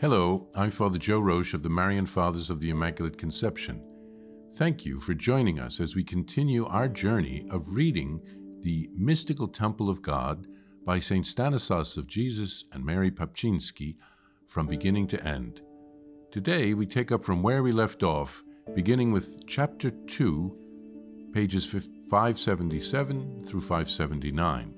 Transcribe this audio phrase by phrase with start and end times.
[0.00, 3.84] Hello, I'm Father Joe Roesch of the Marian Fathers of the Immaculate Conception.
[4.54, 8.22] Thank you for joining us as we continue our journey of reading
[8.62, 10.46] the Mystical Temple of God
[10.86, 11.26] by St.
[11.26, 13.96] Stanislaus of Jesus and Mary Papczyński
[14.46, 15.60] from beginning to end.
[16.30, 18.42] Today we take up from where we left off,
[18.74, 21.66] beginning with chapter 2, pages
[22.08, 24.74] 577 through 579.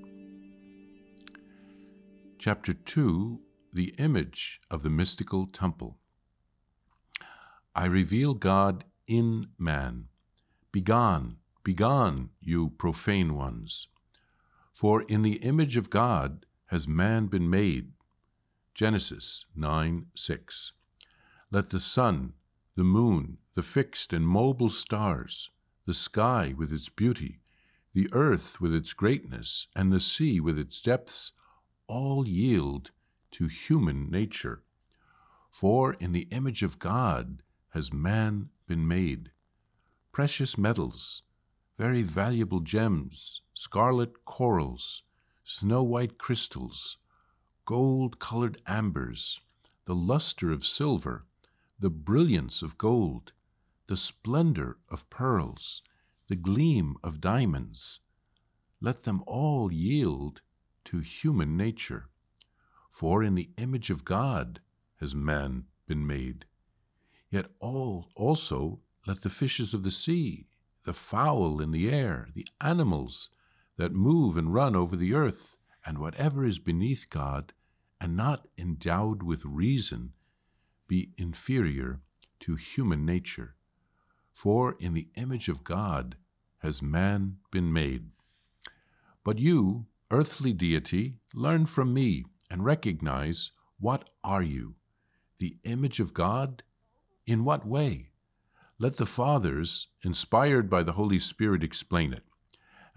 [2.39, 3.39] Chapter 2
[3.73, 5.97] the image of the mystical temple.
[7.75, 10.09] I reveal God in man.
[10.71, 13.87] Begone, begone, you profane ones.
[14.73, 17.93] For in the image of God has man been made.
[18.73, 20.73] Genesis 9 6.
[21.51, 22.33] Let the sun,
[22.75, 25.51] the moon, the fixed and mobile stars,
[25.85, 27.39] the sky with its beauty,
[27.93, 31.31] the earth with its greatness, and the sea with its depths
[31.87, 32.91] all yield
[33.33, 34.63] to human nature.
[35.51, 39.31] For in the image of God has man been made.
[40.11, 41.23] Precious metals,
[41.77, 45.03] very valuable gems, scarlet corals,
[45.43, 46.97] snow white crystals,
[47.65, 49.39] gold colored ambers,
[49.85, 51.25] the luster of silver,
[51.79, 53.31] the brilliance of gold,
[53.87, 55.81] the splendor of pearls,
[56.29, 57.99] the gleam of diamonds.
[58.79, 60.41] Let them all yield
[60.85, 62.09] to human nature.
[62.93, 64.61] For in the image of God
[64.99, 66.45] has man been made.
[67.31, 70.45] Yet all also let the fishes of the sea,
[70.83, 73.31] the fowl in the air, the animals
[73.77, 77.51] that move and run over the earth, and whatever is beneath God,
[77.99, 80.13] and not endowed with reason,
[80.87, 81.99] be inferior
[82.41, 83.55] to human nature.
[84.31, 86.15] For in the image of God
[86.59, 88.11] has man been made.
[89.23, 94.75] But you, earthly deity, learn from me and recognize what are you?
[95.39, 96.61] The image of God?
[97.25, 98.11] In what way?
[98.77, 102.21] Let the Fathers, inspired by the Holy Spirit, explain it.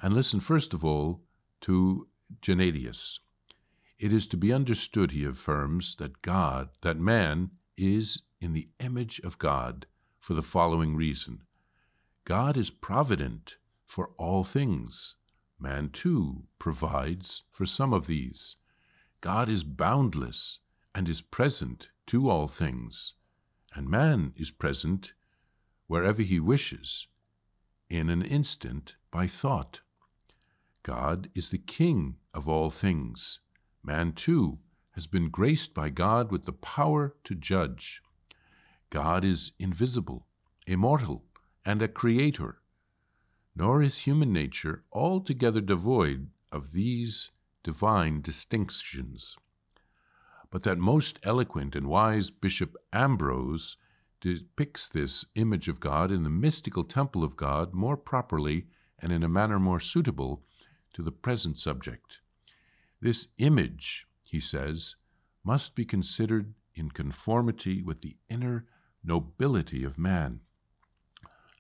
[0.03, 1.22] And listen first of all
[1.62, 2.06] to
[2.42, 3.19] Gennadius.
[3.98, 9.20] It is to be understood, he affirms, that God, that man, is in the image
[9.20, 9.86] of God
[10.20, 11.41] for the following reason
[12.26, 15.16] God is provident for all things.
[15.58, 18.56] Man, too, provides for some of these.
[19.21, 20.60] God is boundless
[20.94, 23.15] and is present to all things,
[23.75, 25.15] and man is present
[25.87, 27.06] wherever he wishes,
[27.88, 29.81] in an instant by thought.
[30.82, 33.41] God is the King of all things.
[33.82, 34.59] Man, too,
[34.93, 38.03] has been graced by God with the power to judge.
[38.91, 40.26] God is invisible,
[40.66, 41.25] immortal,
[41.65, 42.62] and a creator.
[43.55, 47.31] Nor is human nature altogether devoid of these
[47.66, 49.37] divine distinctions.
[50.50, 53.77] But that most eloquent and wise Bishop Ambrose
[54.21, 58.66] depicts this image of God in the mystical temple of God more properly
[59.00, 60.44] and in a manner more suitable
[60.93, 62.21] to the present subject.
[63.00, 64.94] This image, he says,
[65.43, 68.66] must be considered in conformity with the inner
[69.03, 70.38] nobility of man.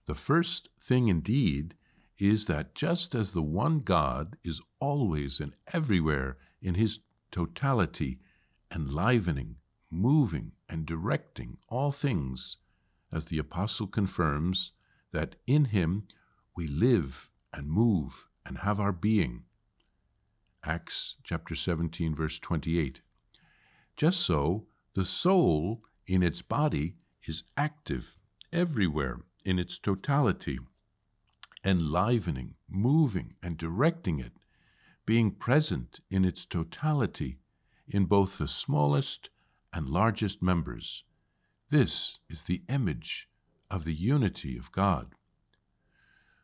[0.06, 1.74] The first thing, indeed,
[2.18, 7.00] is that just as the one God is always and everywhere in his
[7.30, 8.18] totality,
[8.74, 9.56] enlivening,
[9.90, 12.56] moving, and directing all things,
[13.12, 14.72] as the Apostle confirms
[15.12, 16.04] that in him
[16.56, 19.44] we live and move and have our being.
[20.64, 23.00] Acts chapter 17, verse 28.
[23.96, 26.94] Just so, the soul in its body
[27.26, 28.16] is active
[28.52, 30.58] everywhere in its totality
[31.64, 34.32] enlivening, moving, and directing it,
[35.04, 37.38] being present in its totality
[37.88, 39.30] in both the smallest
[39.72, 41.04] and largest members.
[41.70, 43.28] This is the image
[43.70, 45.14] of the unity of God.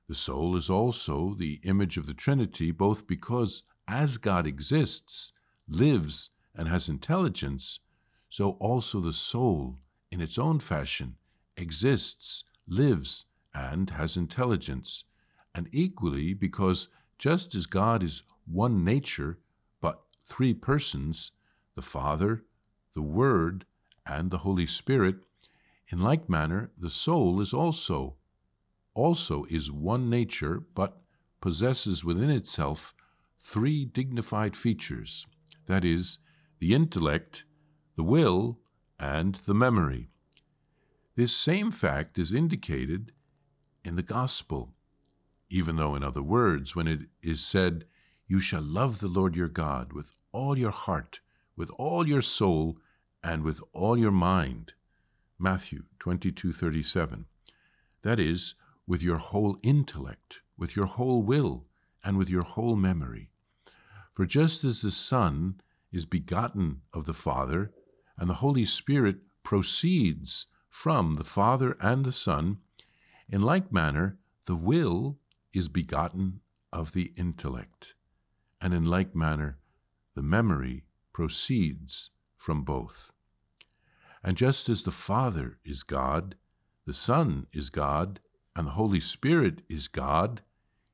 [0.09, 5.33] The soul is also the image of the Trinity, both because as God exists,
[5.69, 7.81] lives, and has intelligence,
[8.28, 9.78] so also the soul,
[10.10, 11.16] in its own fashion,
[11.57, 15.04] exists, lives, and has intelligence,
[15.54, 16.89] and equally because
[17.19, 19.39] just as God is one nature,
[19.81, 21.33] but three persons,
[21.75, 22.45] the Father,
[22.95, 23.65] the Word,
[24.07, 25.16] and the Holy Spirit,
[25.89, 28.16] in like manner the soul is also
[28.95, 31.01] also is one nature, but
[31.41, 32.95] possesses within itself
[33.39, 35.27] three dignified features,
[35.66, 36.19] that is,
[36.59, 37.45] the intellect,
[37.97, 38.59] the will,
[39.01, 40.09] and the memory.
[41.16, 43.13] This same fact is indicated
[43.84, 44.75] in the Gospel
[45.53, 47.84] even though, in other words, when it is said,
[48.27, 51.21] You shall love the Lord your God with all your heart,
[51.54, 52.78] with all your soul,
[53.22, 54.72] and with all your mind.
[55.39, 57.27] Matthew 22:37.
[58.01, 58.54] That is,
[58.87, 61.66] with your whole intellect, with your whole will,
[62.03, 63.31] and with your whole memory.
[64.15, 65.60] For just as the Son
[65.93, 67.75] is begotten of the Father,
[68.16, 72.59] and the Holy Spirit proceeds from the Father and the Son,
[73.28, 74.16] in like manner
[74.47, 75.19] the will
[75.53, 76.41] is begotten
[76.72, 77.95] of the intellect,
[78.60, 79.59] and in like manner
[80.15, 83.13] the memory proceeds from both.
[84.22, 86.37] And just as the Father is God,
[86.87, 88.21] the Son is God,
[88.54, 90.43] and the Holy Spirit is God,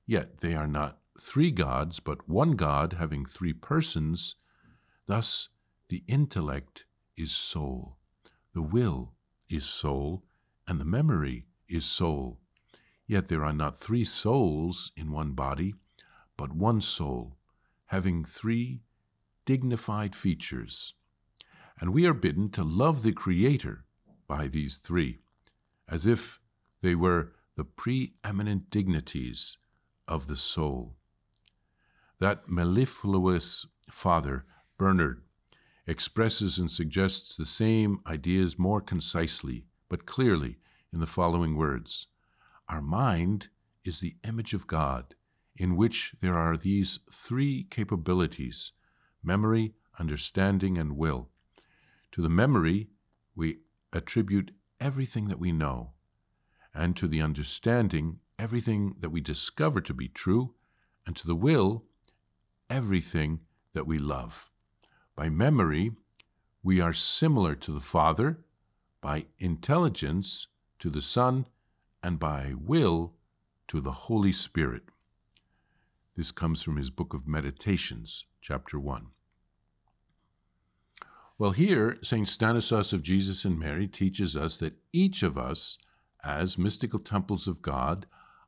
[0.06, 4.36] yet they are not three gods, but one God having three persons,
[5.06, 5.48] thus
[5.88, 6.84] the intellect
[7.16, 7.98] is soul,
[8.54, 9.14] the will
[9.48, 10.24] is soul,
[10.66, 12.40] and the memory is soul.
[13.08, 15.74] Yet there are not three souls in one body,
[16.36, 17.38] but one soul,
[17.86, 18.82] having three
[19.46, 20.92] dignified features.
[21.80, 23.86] And we are bidden to love the Creator
[24.26, 25.20] by these three,
[25.88, 26.38] as if
[26.82, 29.56] they were the preeminent dignities
[30.06, 30.94] of the soul.
[32.18, 34.44] That mellifluous father,
[34.76, 35.22] Bernard,
[35.86, 40.58] expresses and suggests the same ideas more concisely but clearly
[40.92, 42.06] in the following words
[42.68, 43.48] Our mind
[43.84, 45.14] is the image of God,
[45.56, 48.72] in which there are these three capabilities
[49.22, 51.28] memory, understanding, and will.
[52.12, 52.88] To the memory,
[53.34, 53.58] we
[53.92, 55.92] attribute everything that we know,
[56.74, 60.54] and to the understanding, everything that we discover to be true,
[61.06, 61.84] and to the will,
[62.70, 63.40] everything
[63.72, 64.50] that we love.
[65.16, 65.92] By memory,
[66.62, 68.44] we are similar to the Father,
[69.00, 70.46] by intelligence
[70.78, 71.46] to the Son,
[72.02, 73.14] and by will
[73.68, 74.82] to the Holy Spirit.
[76.16, 79.08] This comes from his book of Meditations, chapter 1.
[81.38, 82.26] Well, here, St.
[82.26, 85.78] Stanislaus of Jesus and Mary teaches us that each of us,
[86.24, 88.06] as mystical temples of God,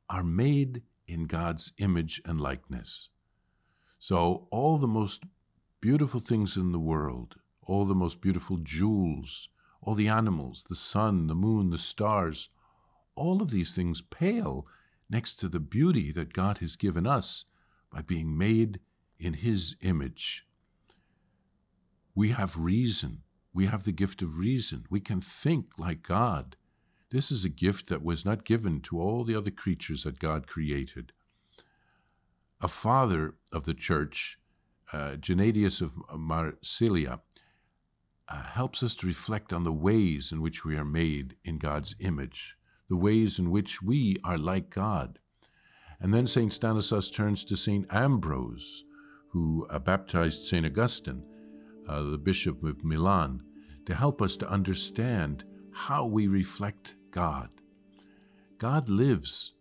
[0.08, 3.10] are made in God's image and likeness.
[4.00, 5.24] So, all the most
[5.80, 9.48] beautiful things in the world, all the most beautiful jewels,
[9.80, 12.48] all the animals, the sun, the moon, the stars,
[13.14, 14.66] all of these things pale
[15.08, 17.44] next to the beauty that God has given us
[17.90, 18.80] by being made
[19.18, 20.46] in His image.
[22.14, 23.22] We have reason.
[23.52, 24.84] We have the gift of reason.
[24.90, 26.56] We can think like God.
[27.10, 30.46] This is a gift that was not given to all the other creatures that God
[30.46, 31.12] created.
[32.60, 34.38] A father of the church,
[34.92, 37.20] uh, Gennadius of Massilia,
[38.28, 41.96] uh, helps us to reflect on the ways in which we are made in God's
[41.98, 42.56] image,
[42.90, 45.18] the ways in which we are like God.
[46.00, 46.52] And then St.
[46.52, 47.86] Stanislaus turns to St.
[47.90, 48.84] Ambrose,
[49.30, 50.66] who uh, baptized St.
[50.66, 51.22] Augustine,
[51.88, 53.42] uh, the Bishop of Milan,
[53.86, 57.48] to help us to understand how we reflect God.
[58.58, 59.54] God lives,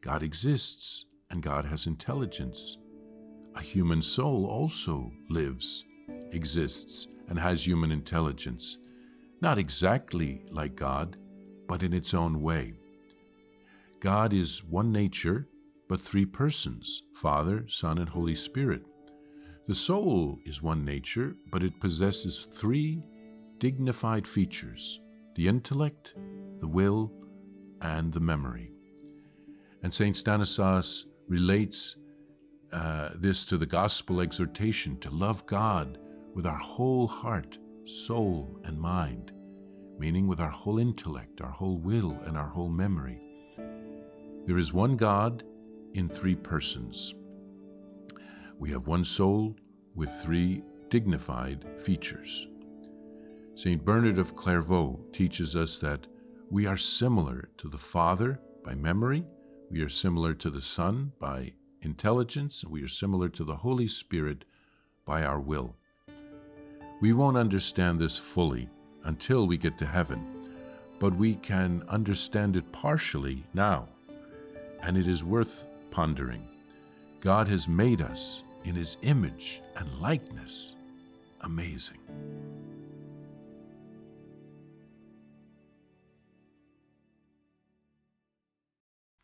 [0.00, 2.78] God exists, and God has intelligence.
[3.54, 5.84] A human soul also lives,
[6.32, 8.78] exists, and has human intelligence.
[9.40, 11.16] Not exactly like God,
[11.72, 12.74] but in its own way.
[13.98, 15.48] God is one nature
[15.88, 18.82] but three persons Father, Son, and Holy Spirit.
[19.68, 23.02] The soul is one nature, but it possesses three
[23.56, 25.00] dignified features
[25.34, 26.12] the intellect,
[26.60, 27.10] the will,
[27.80, 28.74] and the memory.
[29.82, 30.14] And St.
[30.14, 31.96] Stanislaus relates
[32.70, 35.96] uh, this to the gospel exhortation to love God
[36.34, 39.32] with our whole heart, soul, and mind,
[40.02, 43.20] meaning with our whole intellect, our whole will, and our whole memory.
[44.46, 45.44] There is one God
[45.94, 47.14] in three persons.
[48.58, 49.54] We have one soul
[49.94, 52.48] with three dignified features.
[53.54, 53.84] St.
[53.84, 56.08] Bernard of Clairvaux teaches us that
[56.50, 59.24] we are similar to the Father by memory,
[59.70, 63.86] we are similar to the Son by intelligence, and we are similar to the Holy
[63.86, 64.46] Spirit
[65.04, 65.76] by our will.
[67.00, 68.68] We won't understand this fully
[69.04, 70.24] until we get to heaven,
[70.98, 73.88] but we can understand it partially now,
[74.82, 76.46] and it is worth pondering.
[77.20, 80.76] God has made us in His image and likeness.
[81.40, 81.98] Amazing.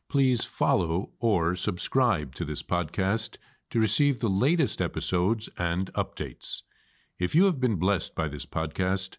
[0.08, 3.37] Please follow or subscribe to this podcast
[3.70, 6.62] to receive the latest episodes and updates.
[7.18, 9.18] If you have been blessed by this podcast,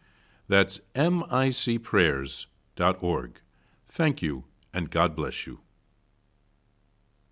[0.51, 3.39] That's micprayers.org.
[3.87, 4.43] Thank you,
[4.73, 5.59] and God bless you.